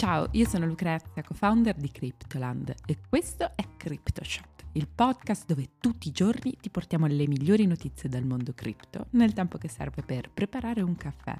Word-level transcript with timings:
Ciao, 0.00 0.28
io 0.30 0.48
sono 0.48 0.64
Lucrezia, 0.64 1.22
co-founder 1.22 1.74
di 1.74 1.90
Cryptoland 1.90 2.74
e 2.86 2.96
questo 3.06 3.50
è 3.54 3.62
CryptoShot, 3.76 4.64
il 4.72 4.88
podcast 4.88 5.44
dove 5.44 5.72
tutti 5.78 6.08
i 6.08 6.10
giorni 6.10 6.56
ti 6.58 6.70
portiamo 6.70 7.04
le 7.04 7.28
migliori 7.28 7.66
notizie 7.66 8.08
dal 8.08 8.24
mondo 8.24 8.54
cripto 8.54 9.08
nel 9.10 9.34
tempo 9.34 9.58
che 9.58 9.68
serve 9.68 10.02
per 10.02 10.30
preparare 10.32 10.80
un 10.80 10.96
caffè. 10.96 11.38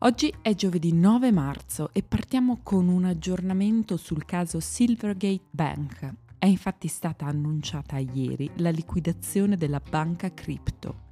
Oggi 0.00 0.30
è 0.42 0.54
giovedì 0.54 0.92
9 0.92 1.32
marzo 1.32 1.88
e 1.94 2.02
partiamo 2.02 2.60
con 2.62 2.86
un 2.86 3.06
aggiornamento 3.06 3.96
sul 3.96 4.26
caso 4.26 4.60
Silvergate 4.60 5.46
Bank. 5.50 6.12
È 6.36 6.44
infatti 6.44 6.86
stata 6.86 7.24
annunciata 7.24 7.96
ieri 7.96 8.50
la 8.56 8.68
liquidazione 8.68 9.56
della 9.56 9.80
banca 9.80 10.34
cripto 10.34 11.05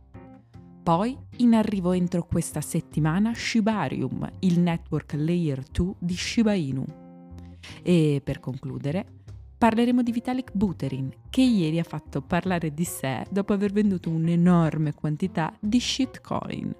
poi 0.84 1.16
in 1.38 1.54
arrivo 1.54 1.92
entro 1.92 2.24
questa 2.24 2.60
settimana 2.60 3.32
Shibarium, 3.34 4.30
il 4.40 4.60
network 4.60 5.14
layer 5.14 5.62
2 5.62 5.94
di 5.98 6.14
Shiba 6.14 6.52
Inu. 6.52 6.84
E 7.82 8.20
per 8.22 8.38
concludere, 8.38 9.06
parleremo 9.56 10.02
di 10.02 10.12
Vitalik 10.12 10.50
Buterin, 10.52 11.10
che 11.30 11.40
ieri 11.40 11.78
ha 11.78 11.84
fatto 11.84 12.20
parlare 12.20 12.74
di 12.74 12.84
sé 12.84 13.24
dopo 13.30 13.54
aver 13.54 13.72
venduto 13.72 14.10
un'enorme 14.10 14.92
quantità 14.92 15.56
di 15.58 15.80
shitcoin. 15.80 16.76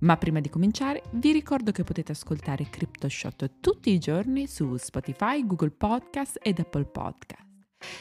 Ma 0.00 0.16
prima 0.18 0.40
di 0.40 0.50
cominciare 0.50 1.02
vi 1.12 1.32
ricordo 1.32 1.72
che 1.72 1.84
potete 1.84 2.12
ascoltare 2.12 2.68
CryptoShot 2.68 3.52
tutti 3.58 3.90
i 3.90 3.98
giorni 3.98 4.46
su 4.46 4.76
Spotify, 4.76 5.46
Google 5.46 5.70
Podcast 5.70 6.38
ed 6.42 6.58
Apple 6.58 6.84
Podcast. 6.84 7.47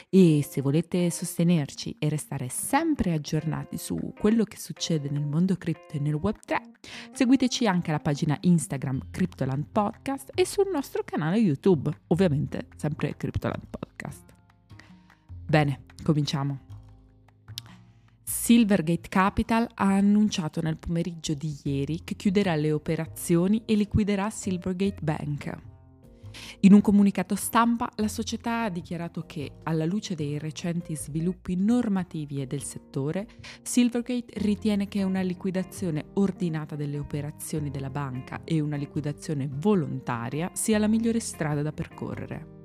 E 0.09 0.45
se 0.47 0.61
volete 0.61 1.09
sostenerci 1.09 1.95
e 1.99 2.09
restare 2.09 2.49
sempre 2.49 3.13
aggiornati 3.13 3.77
su 3.77 4.13
quello 4.17 4.43
che 4.43 4.57
succede 4.57 5.09
nel 5.09 5.25
mondo 5.25 5.55
cripto 5.55 5.95
e 5.95 5.99
nel 5.99 6.15
Web3, 6.15 6.55
seguiteci 7.11 7.67
anche 7.67 7.89
alla 7.89 7.99
pagina 7.99 8.37
Instagram 8.41 9.09
Cryptoland 9.11 9.65
Podcast 9.71 10.31
e 10.33 10.45
sul 10.45 10.69
nostro 10.71 11.03
canale 11.03 11.37
YouTube, 11.37 11.91
ovviamente 12.07 12.67
sempre 12.75 13.15
Cryptoland 13.15 13.65
Podcast. 13.69 14.23
Bene, 15.45 15.83
cominciamo. 16.03 16.65
Silvergate 18.23 19.07
Capital 19.07 19.69
ha 19.73 19.95
annunciato 19.95 20.61
nel 20.61 20.77
pomeriggio 20.77 21.33
di 21.33 21.55
ieri 21.63 22.03
che 22.03 22.15
chiuderà 22.15 22.55
le 22.55 22.71
operazioni 22.71 23.63
e 23.65 23.75
liquiderà 23.75 24.29
Silvergate 24.29 25.01
Bank. 25.01 25.76
In 26.61 26.73
un 26.73 26.81
comunicato 26.81 27.35
stampa 27.35 27.89
la 27.95 28.07
società 28.07 28.63
ha 28.63 28.69
dichiarato 28.69 29.23
che, 29.25 29.57
alla 29.63 29.85
luce 29.85 30.15
dei 30.15 30.39
recenti 30.39 30.95
sviluppi 30.95 31.55
normativi 31.55 32.41
e 32.41 32.47
del 32.47 32.63
settore, 32.63 33.27
Silvergate 33.61 34.39
ritiene 34.39 34.87
che 34.87 35.03
una 35.03 35.21
liquidazione 35.21 36.05
ordinata 36.13 36.75
delle 36.75 36.97
operazioni 36.97 37.69
della 37.69 37.89
banca 37.89 38.41
e 38.43 38.59
una 38.59 38.75
liquidazione 38.75 39.49
volontaria 39.51 40.49
sia 40.53 40.77
la 40.77 40.87
migliore 40.87 41.19
strada 41.19 41.61
da 41.61 41.71
percorrere. 41.71 42.55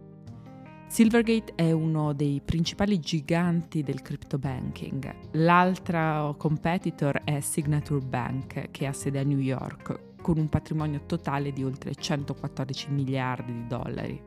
Silvergate 0.93 1.55
è 1.55 1.73
uno 1.73 2.13
dei 2.13 2.43
principali 2.45 3.01
giganti 3.01 3.83
del 3.83 4.03
crypto 4.03 4.39
banking. 4.39 5.31
L'altra 5.33 6.35
competitor 6.37 7.23
è 7.25 7.41
Signature 7.41 8.05
Bank, 8.05 8.71
che 8.71 8.87
ha 8.87 8.93
sede 8.93 9.19
a 9.19 9.23
New 9.23 9.39
York, 9.39 10.12
con 10.23 10.39
un 10.39 10.49
patrimonio 10.49 11.03
totale 11.05 11.53
di 11.53 11.63
oltre 11.63 11.95
114 11.95 12.91
miliardi 12.91 13.53
di 13.53 13.67
dollari. 13.67 14.23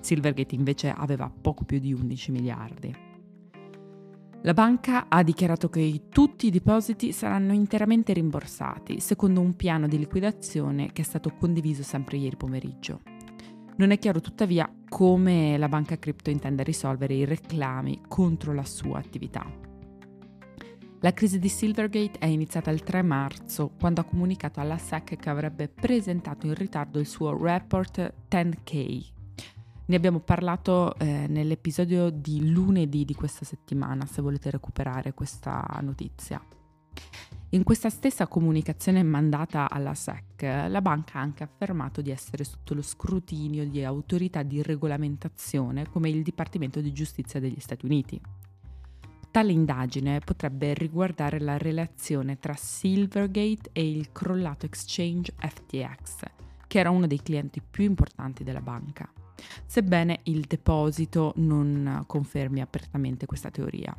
Silvergate 0.00 0.54
invece 0.54 0.90
aveva 0.90 1.30
poco 1.30 1.64
più 1.64 1.78
di 1.78 1.92
11 1.92 2.30
miliardi. 2.30 2.96
La 4.44 4.54
banca 4.54 5.06
ha 5.08 5.22
dichiarato 5.22 5.68
che 5.68 6.06
tutti 6.08 6.46
i 6.46 6.50
depositi 6.50 7.12
saranno 7.12 7.52
interamente 7.52 8.12
rimborsati, 8.12 8.98
secondo 8.98 9.40
un 9.40 9.54
piano 9.54 9.86
di 9.86 9.98
liquidazione 9.98 10.90
che 10.92 11.02
è 11.02 11.04
stato 11.04 11.32
condiviso 11.38 11.84
sempre 11.84 12.16
ieri 12.16 12.36
pomeriggio. 12.36 13.02
Non 13.76 13.92
è 13.92 13.98
chiaro 13.98 14.20
tuttavia 14.20 14.68
come 14.88 15.56
la 15.58 15.68
banca 15.68 15.96
cripto 15.96 16.30
intenda 16.30 16.64
risolvere 16.64 17.14
i 17.14 17.24
reclami 17.24 18.02
contro 18.08 18.52
la 18.52 18.64
sua 18.64 18.98
attività. 18.98 19.71
La 21.02 21.12
crisi 21.12 21.40
di 21.40 21.48
Silvergate 21.48 22.20
è 22.20 22.26
iniziata 22.26 22.70
il 22.70 22.84
3 22.84 23.02
marzo, 23.02 23.72
quando 23.76 24.00
ha 24.00 24.04
comunicato 24.04 24.60
alla 24.60 24.78
SEC 24.78 25.16
che 25.16 25.28
avrebbe 25.28 25.66
presentato 25.66 26.46
in 26.46 26.54
ritardo 26.54 27.00
il 27.00 27.08
suo 27.08 27.36
report 27.36 28.14
10K. 28.30 29.04
Ne 29.86 29.96
abbiamo 29.96 30.20
parlato 30.20 30.96
eh, 30.98 31.26
nell'episodio 31.28 32.08
di 32.08 32.48
lunedì 32.48 33.04
di 33.04 33.14
questa 33.14 33.44
settimana, 33.44 34.06
se 34.06 34.22
volete 34.22 34.52
recuperare 34.52 35.12
questa 35.12 35.66
notizia. 35.82 36.40
In 37.48 37.64
questa 37.64 37.90
stessa 37.90 38.28
comunicazione 38.28 39.02
mandata 39.02 39.68
alla 39.68 39.94
SEC, 39.94 40.42
la 40.68 40.80
banca 40.80 41.18
ha 41.18 41.22
anche 41.22 41.42
affermato 41.42 42.00
di 42.00 42.12
essere 42.12 42.44
sotto 42.44 42.74
lo 42.74 42.82
scrutinio 42.82 43.66
di 43.66 43.82
autorità 43.82 44.44
di 44.44 44.62
regolamentazione 44.62 45.90
come 45.90 46.10
il 46.10 46.22
Dipartimento 46.22 46.80
di 46.80 46.92
Giustizia 46.92 47.40
degli 47.40 47.58
Stati 47.58 47.86
Uniti. 47.86 48.20
Tale 49.32 49.52
indagine 49.52 50.20
potrebbe 50.20 50.74
riguardare 50.74 51.40
la 51.40 51.56
relazione 51.56 52.38
tra 52.38 52.52
Silvergate 52.52 53.70
e 53.72 53.90
il 53.90 54.12
crollato 54.12 54.66
exchange 54.66 55.32
FTX, 55.38 56.24
che 56.66 56.78
era 56.78 56.90
uno 56.90 57.06
dei 57.06 57.22
clienti 57.22 57.62
più 57.62 57.84
importanti 57.84 58.44
della 58.44 58.60
banca, 58.60 59.10
sebbene 59.64 60.20
il 60.24 60.42
deposito 60.42 61.32
non 61.36 62.04
confermi 62.06 62.60
apertamente 62.60 63.24
questa 63.24 63.50
teoria. 63.50 63.96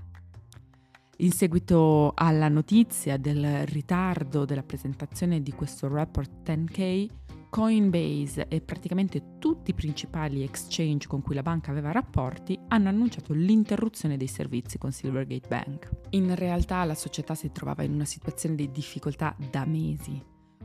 In 1.18 1.32
seguito 1.32 2.12
alla 2.14 2.48
notizia 2.48 3.18
del 3.18 3.66
ritardo 3.66 4.46
della 4.46 4.62
presentazione 4.62 5.42
di 5.42 5.52
questo 5.54 5.88
report 5.88 6.48
10K, 6.48 7.10
Coinbase 7.54 8.48
e 8.48 8.62
praticamente 8.62 9.38
tutti 9.38 9.70
i 9.70 9.76
principali 9.76 10.42
exchange 10.42 11.06
con 11.06 11.22
cui 11.22 11.36
la 11.36 11.44
banca 11.44 11.70
aveva 11.70 11.92
rapporti 11.92 12.60
hanno 12.70 12.90
annunciato 12.90 13.32
l'interruzione 13.32 14.18
dei 14.18 14.26
servizi 14.26 14.80
con 14.80 14.92
Silvergate 14.92 15.48
Bank. 15.48 15.90
In 16.10 16.34
realtà 16.34 16.84
la 16.84 16.96
società 16.96 17.36
si 17.36 17.52
trovava 17.52 17.84
in 17.84 17.94
una 17.94 18.06
situazione 18.06 18.56
di 18.56 18.72
difficoltà 18.72 19.36
da 19.52 19.66
mesi. 19.66 20.20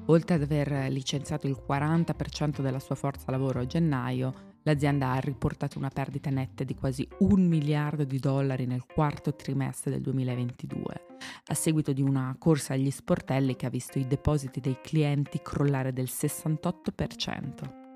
Oltre 0.06 0.36
ad 0.36 0.42
aver 0.42 0.90
licenziato 0.90 1.46
il 1.46 1.62
40% 1.62 2.62
della 2.62 2.80
sua 2.80 2.94
forza 2.94 3.30
lavoro 3.30 3.60
a 3.60 3.66
gennaio, 3.66 4.47
L'azienda 4.62 5.12
ha 5.12 5.20
riportato 5.20 5.78
una 5.78 5.88
perdita 5.88 6.30
netta 6.30 6.64
di 6.64 6.74
quasi 6.74 7.08
un 7.20 7.46
miliardo 7.46 8.04
di 8.04 8.18
dollari 8.18 8.66
nel 8.66 8.84
quarto 8.84 9.34
trimestre 9.34 9.90
del 9.90 10.02
2022, 10.02 11.06
a 11.46 11.54
seguito 11.54 11.92
di 11.92 12.02
una 12.02 12.34
corsa 12.38 12.74
agli 12.74 12.90
sportelli 12.90 13.56
che 13.56 13.66
ha 13.66 13.70
visto 13.70 13.98
i 13.98 14.06
depositi 14.06 14.60
dei 14.60 14.78
clienti 14.82 15.40
crollare 15.42 15.92
del 15.92 16.08
68%. 16.10 17.86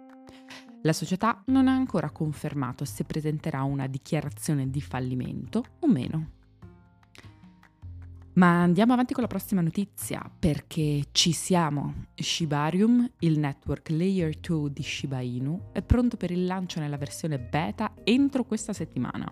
La 0.85 0.93
società 0.93 1.43
non 1.47 1.69
ha 1.69 1.75
ancora 1.75 2.11
confermato 2.11 2.85
se 2.85 3.05
presenterà 3.05 3.63
una 3.63 3.87
dichiarazione 3.87 4.69
di 4.69 4.81
fallimento 4.81 5.65
o 5.81 5.87
meno. 5.87 6.41
Ma 8.35 8.63
andiamo 8.63 8.95
avanti 8.95 9.13
con 9.13 9.23
la 9.23 9.29
prossima 9.29 9.61
notizia 9.61 10.23
perché 10.39 11.09
ci 11.13 11.33
siamo. 11.33 12.07
Shibarium, 12.15 13.11
il 13.19 13.39
network 13.39 13.91
layer 13.91 14.35
2 14.39 14.73
di 14.73 14.83
Shiba 14.83 15.21
Inu, 15.21 15.71
è 15.73 15.83
pronto 15.83 16.17
per 16.17 16.31
il 16.31 16.47
lancio 16.47 16.81
nella 16.81 16.97
versione 16.97 17.39
beta 17.39 17.93
entro 18.05 18.45
questa 18.45 18.73
settimana. 18.73 19.31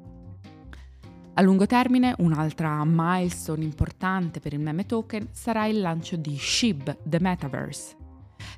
A 1.34 1.42
lungo 1.42 1.66
termine, 1.66 2.14
un'altra 2.18 2.84
milestone 2.86 3.64
importante 3.64 4.42
per 4.42 4.52
il 4.54 4.60
meme 4.60 4.86
token 4.86 5.30
sarà 5.32 5.66
il 5.66 5.80
lancio 5.80 6.18
di 6.18 6.36
SHIB, 6.38 6.98
The 7.04 7.20
Metaverse, 7.22 7.96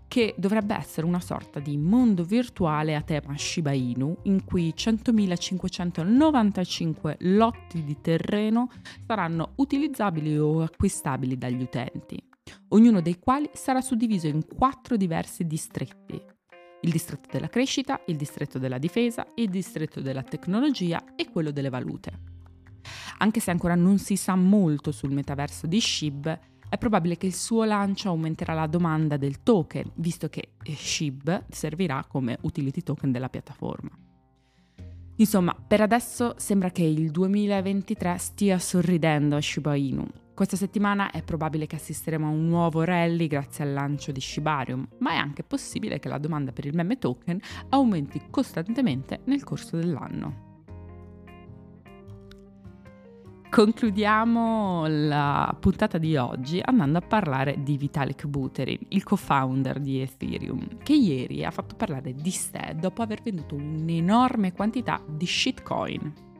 che 0.07 0.33
dovrebbe 0.37 0.73
essere 0.75 1.05
una 1.05 1.19
sorta 1.19 1.59
di 1.59 1.77
mondo 1.77 2.23
virtuale 2.23 2.95
a 2.95 3.01
tema 3.01 3.37
Shiba 3.37 3.73
Inu, 3.73 4.17
in 4.23 4.43
cui 4.43 4.73
100.595 4.75 7.17
lotti 7.19 7.83
di 7.83 8.01
terreno 8.01 8.71
saranno 9.05 9.51
utilizzabili 9.57 10.35
o 10.39 10.63
acquistabili 10.63 11.37
dagli 11.37 11.61
utenti, 11.61 12.17
ognuno 12.69 13.01
dei 13.01 13.19
quali 13.19 13.51
sarà 13.53 13.81
suddiviso 13.81 14.25
in 14.27 14.47
quattro 14.47 14.97
diversi 14.97 15.45
distretti, 15.45 16.19
il 16.83 16.91
distretto 16.91 17.29
della 17.31 17.49
crescita, 17.49 18.01
il 18.05 18.15
distretto 18.15 18.59
della 18.59 18.77
difesa, 18.77 19.25
il 19.35 19.49
distretto 19.49 20.01
della 20.01 20.23
tecnologia 20.23 21.03
e 21.15 21.29
quello 21.29 21.51
delle 21.51 21.69
valute. 21.69 22.31
Anche 23.19 23.39
se 23.39 23.51
ancora 23.51 23.75
non 23.75 23.97
si 23.99 24.15
sa 24.15 24.35
molto 24.35 24.91
sul 24.91 25.11
metaverso 25.11 25.67
di 25.67 25.79
SHIB, 25.79 26.39
è 26.69 26.77
probabile 26.77 27.17
che 27.17 27.27
il 27.27 27.35
suo 27.35 27.63
lancio 27.63 28.09
aumenterà 28.09 28.53
la 28.53 28.67
domanda 28.67 29.15
del 29.15 29.43
token, 29.43 29.91
visto 29.95 30.27
che 30.27 30.53
SHIB 30.63 31.45
servirà 31.49 32.03
come 32.07 32.37
utility 32.41 32.81
token 32.81 33.11
della 33.11 33.29
piattaforma. 33.29 33.91
Insomma, 35.17 35.55
per 35.55 35.81
adesso 35.81 36.33
sembra 36.37 36.71
che 36.71 36.83
il 36.83 37.11
2023 37.11 38.17
stia 38.17 38.57
sorridendo 38.57 39.35
a 39.35 39.41
Shiba 39.41 39.75
Inu, 39.75 40.05
questa 40.33 40.57
settimana 40.57 41.11
è 41.11 41.21
probabile 41.21 41.67
che 41.67 41.75
assisteremo 41.75 42.25
a 42.25 42.29
un 42.29 42.47
nuovo 42.47 42.83
rally 42.83 43.27
grazie 43.27 43.63
al 43.63 43.73
lancio 43.73 44.11
di 44.11 44.19
Shibarium, 44.19 44.87
ma 44.99 45.11
è 45.11 45.15
anche 45.15 45.43
possibile 45.43 45.99
che 45.99 46.09
la 46.09 46.17
domanda 46.17 46.51
per 46.51 46.65
il 46.65 46.75
meme 46.75 46.97
token 46.97 47.39
aumenti 47.69 48.21
costantemente 48.31 49.21
nel 49.25 49.43
corso 49.43 49.77
dell'anno. 49.77 50.51
Concludiamo 53.53 54.87
la 54.87 55.55
puntata 55.59 55.99
di 55.99 56.17
oggi 56.17 56.59
andando 56.59 56.97
a 56.97 57.01
parlare 57.01 57.61
di 57.61 57.77
Vitalik 57.77 58.25
Buterin, 58.25 58.79
il 58.87 59.03
co-founder 59.03 59.79
di 59.79 60.01
Ethereum, 60.01 60.79
che 60.81 60.93
ieri 60.93 61.45
ha 61.45 61.51
fatto 61.51 61.75
parlare 61.75 62.15
di 62.15 62.31
sé 62.31 62.75
dopo 62.79 63.03
aver 63.03 63.21
venduto 63.21 63.53
un'enorme 63.53 64.53
quantità 64.53 64.99
di 65.07 65.27
shitcoin. 65.27 66.32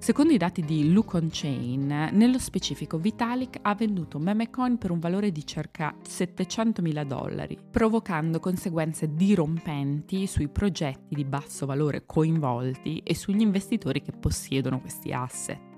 Secondo 0.00 0.32
i 0.32 0.38
dati 0.38 0.62
di 0.62 0.94
Look 0.94 1.12
On 1.12 1.28
Chain, 1.30 2.08
nello 2.12 2.38
specifico 2.38 2.96
Vitalik 2.96 3.58
ha 3.60 3.74
venduto 3.74 4.18
memecoin 4.18 4.78
per 4.78 4.90
un 4.90 4.98
valore 4.98 5.30
di 5.30 5.46
circa 5.46 5.94
700 6.00 6.80
mila 6.80 7.04
dollari, 7.04 7.58
provocando 7.70 8.40
conseguenze 8.40 9.12
dirompenti 9.12 10.26
sui 10.26 10.48
progetti 10.48 11.14
di 11.14 11.24
basso 11.26 11.66
valore 11.66 12.06
coinvolti 12.06 13.02
e 13.04 13.14
sugli 13.14 13.42
investitori 13.42 14.00
che 14.00 14.12
possiedono 14.12 14.80
questi 14.80 15.12
asset. 15.12 15.69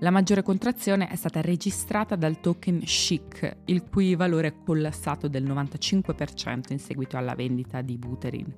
La 0.00 0.10
maggiore 0.10 0.44
contrazione 0.44 1.08
è 1.08 1.16
stata 1.16 1.40
registrata 1.40 2.14
dal 2.14 2.38
token 2.38 2.78
Chic, 2.82 3.56
il 3.64 3.82
cui 3.82 4.14
valore 4.14 4.46
è 4.46 4.54
collassato 4.64 5.26
del 5.26 5.42
95% 5.42 6.70
in 6.70 6.78
seguito 6.78 7.16
alla 7.16 7.34
vendita 7.34 7.82
di 7.82 7.98
Buterin, 7.98 8.54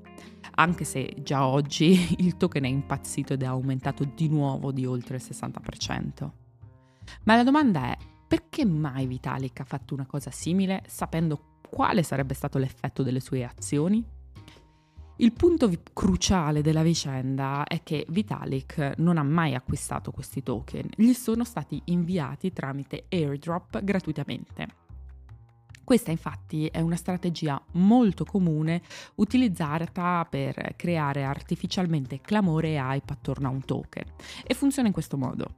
anche 0.56 0.84
se 0.84 1.14
già 1.22 1.46
oggi 1.46 2.14
il 2.20 2.36
token 2.36 2.64
è 2.64 2.68
impazzito 2.68 3.32
ed 3.32 3.42
è 3.42 3.46
aumentato 3.46 4.04
di 4.04 4.28
nuovo 4.28 4.70
di 4.70 4.84
oltre 4.84 5.16
il 5.16 5.22
60%. 5.26 6.30
Ma 7.24 7.36
la 7.36 7.42
domanda 7.42 7.86
è, 7.86 7.96
perché 8.28 8.66
mai 8.66 9.06
Vitalik 9.06 9.60
ha 9.60 9.64
fatto 9.64 9.94
una 9.94 10.04
cosa 10.04 10.30
simile 10.30 10.82
sapendo 10.88 11.56
quale 11.66 12.02
sarebbe 12.02 12.34
stato 12.34 12.58
l'effetto 12.58 13.02
delle 13.02 13.20
sue 13.20 13.44
azioni? 13.44 14.04
Il 15.20 15.32
punto 15.34 15.68
vi- 15.68 15.78
cruciale 15.92 16.62
della 16.62 16.82
vicenda 16.82 17.64
è 17.64 17.82
che 17.82 18.06
Vitalik 18.08 18.94
non 18.96 19.18
ha 19.18 19.22
mai 19.22 19.54
acquistato 19.54 20.12
questi 20.12 20.42
token, 20.42 20.88
gli 20.96 21.12
sono 21.12 21.44
stati 21.44 21.78
inviati 21.86 22.54
tramite 22.54 23.04
airdrop 23.10 23.84
gratuitamente. 23.84 24.68
Questa 25.84 26.10
infatti 26.10 26.68
è 26.68 26.80
una 26.80 26.96
strategia 26.96 27.62
molto 27.72 28.24
comune 28.24 28.80
utilizzata 29.16 30.24
per 30.24 30.72
creare 30.76 31.22
artificialmente 31.24 32.22
clamore 32.22 32.68
e 32.68 32.80
hype 32.80 33.12
attorno 33.12 33.48
a 33.48 33.50
un 33.50 33.62
token 33.62 34.04
e 34.42 34.54
funziona 34.54 34.88
in 34.88 34.94
questo 34.94 35.18
modo. 35.18 35.56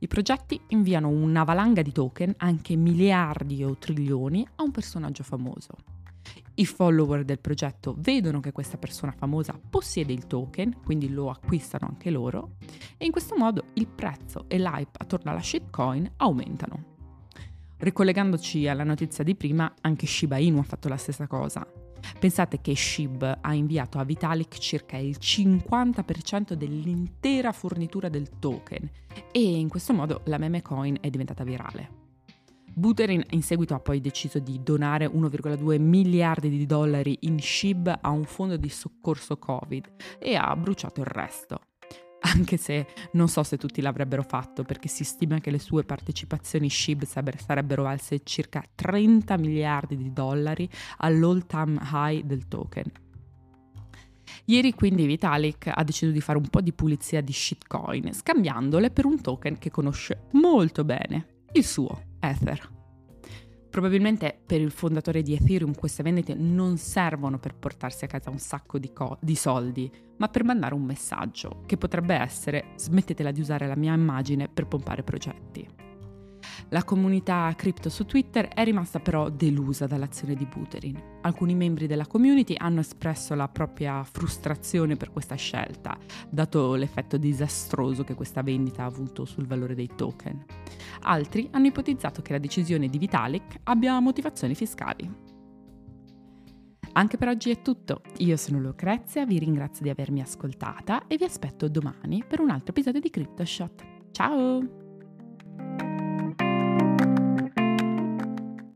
I 0.00 0.06
progetti 0.06 0.60
inviano 0.68 1.08
una 1.08 1.44
valanga 1.44 1.80
di 1.80 1.92
token, 1.92 2.34
anche 2.36 2.76
miliardi 2.76 3.64
o 3.64 3.74
trilioni, 3.78 4.46
a 4.56 4.62
un 4.62 4.70
personaggio 4.70 5.22
famoso. 5.22 5.97
I 6.54 6.66
follower 6.66 7.24
del 7.24 7.38
progetto 7.38 7.94
vedono 7.98 8.40
che 8.40 8.52
questa 8.52 8.78
persona 8.78 9.12
famosa 9.12 9.58
possiede 9.70 10.12
il 10.12 10.26
token, 10.26 10.80
quindi 10.82 11.08
lo 11.08 11.30
acquistano 11.30 11.86
anche 11.88 12.10
loro, 12.10 12.56
e 12.96 13.04
in 13.04 13.12
questo 13.12 13.36
modo 13.36 13.64
il 13.74 13.86
prezzo 13.86 14.46
e 14.48 14.58
l'hype 14.58 14.98
attorno 14.98 15.30
alla 15.30 15.42
shitcoin 15.42 16.10
aumentano. 16.16 16.96
Ricollegandoci 17.76 18.66
alla 18.66 18.82
notizia 18.82 19.22
di 19.22 19.36
prima, 19.36 19.72
anche 19.82 20.06
Shiba 20.06 20.36
Inu 20.36 20.58
ha 20.58 20.64
fatto 20.64 20.88
la 20.88 20.96
stessa 20.96 21.28
cosa. 21.28 21.64
Pensate 22.18 22.60
che 22.60 22.74
SHIB 22.74 23.38
ha 23.40 23.54
inviato 23.54 23.98
a 23.98 24.04
Vitalik 24.04 24.58
circa 24.58 24.96
il 24.96 25.16
50% 25.20 26.54
dell'intera 26.54 27.52
fornitura 27.52 28.08
del 28.08 28.38
token 28.38 28.90
e 29.30 29.40
in 29.40 29.68
questo 29.68 29.92
modo 29.92 30.22
la 30.24 30.38
meme 30.38 30.62
coin 30.62 30.96
è 31.00 31.10
diventata 31.10 31.44
virale. 31.44 31.97
Buterin 32.78 33.24
in 33.30 33.42
seguito 33.42 33.74
ha 33.74 33.80
poi 33.80 34.00
deciso 34.00 34.38
di 34.38 34.62
donare 34.62 35.10
1,2 35.10 35.80
miliardi 35.80 36.48
di 36.48 36.64
dollari 36.64 37.18
in 37.22 37.40
SHIB 37.40 37.98
a 38.00 38.10
un 38.10 38.22
fondo 38.22 38.56
di 38.56 38.68
soccorso 38.68 39.36
Covid 39.36 39.90
e 40.20 40.36
ha 40.36 40.54
bruciato 40.54 41.00
il 41.00 41.06
resto. 41.06 41.58
Anche 42.20 42.56
se 42.56 42.86
non 43.14 43.26
so 43.26 43.42
se 43.42 43.56
tutti 43.56 43.80
l'avrebbero 43.80 44.22
fatto 44.22 44.62
perché 44.62 44.86
si 44.86 45.02
stima 45.02 45.40
che 45.40 45.50
le 45.50 45.58
sue 45.58 45.82
partecipazioni 45.82 46.70
SHIB 46.70 47.02
sarebbero 47.04 47.82
valse 47.82 48.20
circa 48.22 48.62
30 48.72 49.36
miliardi 49.38 49.96
di 49.96 50.12
dollari 50.12 50.68
all'all 50.98 51.46
time 51.46 51.80
high 51.82 52.22
del 52.22 52.46
token. 52.46 52.92
Ieri 54.44 54.72
quindi 54.72 55.04
Vitalik 55.04 55.68
ha 55.74 55.82
deciso 55.82 56.12
di 56.12 56.20
fare 56.20 56.38
un 56.38 56.48
po' 56.48 56.60
di 56.60 56.72
pulizia 56.72 57.20
di 57.22 57.32
shitcoin, 57.32 58.12
scambiandole 58.12 58.90
per 58.90 59.04
un 59.04 59.20
token 59.20 59.58
che 59.58 59.72
conosce 59.72 60.28
molto 60.32 60.84
bene, 60.84 61.42
il 61.54 61.64
suo 61.64 62.07
Ether. 62.20 62.76
Probabilmente 63.70 64.40
per 64.44 64.60
il 64.60 64.70
fondatore 64.70 65.22
di 65.22 65.34
Ethereum 65.34 65.74
queste 65.74 66.02
vendite 66.02 66.34
non 66.34 66.78
servono 66.78 67.38
per 67.38 67.54
portarsi 67.54 68.04
a 68.04 68.08
casa 68.08 68.30
un 68.30 68.38
sacco 68.38 68.78
di, 68.78 68.92
co- 68.92 69.18
di, 69.20 69.34
soldi, 69.34 69.90
ma 70.16 70.28
per 70.28 70.42
mandare 70.42 70.74
un 70.74 70.82
messaggio, 70.82 71.62
che 71.66 71.76
potrebbe 71.76 72.14
essere 72.14 72.72
smettetela 72.76 73.30
di 73.30 73.40
usare 73.40 73.66
la 73.66 73.76
mia 73.76 73.94
immagine 73.94 74.48
per 74.48 74.66
pompare 74.66 75.02
progetti. 75.02 75.87
La 76.70 76.84
comunità 76.84 77.50
cripto 77.56 77.88
su 77.88 78.04
Twitter 78.04 78.48
è 78.48 78.62
rimasta 78.62 79.00
però 79.00 79.30
delusa 79.30 79.86
dall'azione 79.86 80.34
di 80.34 80.44
Buterin. 80.44 81.00
Alcuni 81.22 81.54
membri 81.54 81.86
della 81.86 82.06
community 82.06 82.54
hanno 82.58 82.80
espresso 82.80 83.34
la 83.34 83.48
propria 83.48 84.04
frustrazione 84.04 84.96
per 84.96 85.10
questa 85.10 85.34
scelta, 85.34 85.96
dato 86.28 86.74
l'effetto 86.74 87.16
disastroso 87.16 88.04
che 88.04 88.14
questa 88.14 88.42
vendita 88.42 88.82
ha 88.82 88.86
avuto 88.86 89.24
sul 89.24 89.46
valore 89.46 89.74
dei 89.74 89.88
token. 89.96 90.44
Altri 91.02 91.48
hanno 91.52 91.68
ipotizzato 91.68 92.20
che 92.20 92.32
la 92.32 92.38
decisione 92.38 92.88
di 92.88 92.98
Vitalik 92.98 93.60
abbia 93.64 93.98
motivazioni 94.00 94.54
fiscali. 94.54 95.10
Anche 96.92 97.16
per 97.16 97.28
oggi 97.28 97.50
è 97.50 97.62
tutto. 97.62 98.02
Io 98.18 98.36
sono 98.36 98.60
Lucrezia, 98.60 99.24
vi 99.24 99.38
ringrazio 99.38 99.84
di 99.84 99.90
avermi 99.90 100.20
ascoltata 100.20 101.06
e 101.06 101.16
vi 101.16 101.24
aspetto 101.24 101.68
domani 101.68 102.24
per 102.26 102.40
un 102.40 102.50
altro 102.50 102.70
episodio 102.70 103.00
di 103.00 103.08
CryptoShot. 103.08 103.84
Ciao! 104.10 104.77